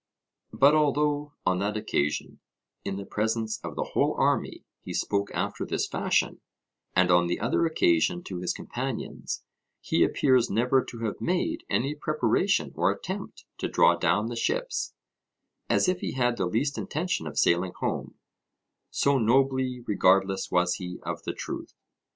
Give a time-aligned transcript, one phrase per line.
[0.51, 2.39] But although on that occasion,
[2.83, 6.41] in the presence of the whole army, he spoke after this fashion,
[6.95, 9.43] and on the other occasion to his companions,
[9.79, 14.95] he appears never to have made any preparation or attempt to draw down the ships,
[15.69, 18.15] as if he had the least intention of sailing home;
[18.89, 21.75] so nobly regardless was he of the truth.